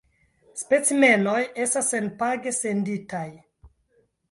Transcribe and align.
Specimenoj 0.61 1.35
estas 1.67 1.91
senpage 1.95 2.55
senditaj. 2.63 3.25